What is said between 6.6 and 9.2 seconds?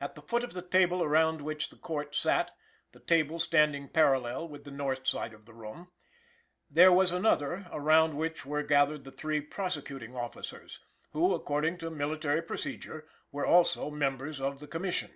there was another, around which were gathered the